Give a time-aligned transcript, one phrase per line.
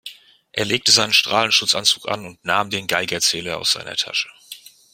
[0.51, 4.29] Er legte seinen Strahlenschutzanzug an und nahm den Geigerzähler aus seiner Tasche.